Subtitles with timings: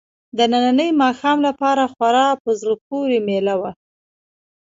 [0.37, 3.71] د ننني ماښام لپاره خورا په زړه پورې مېله وه.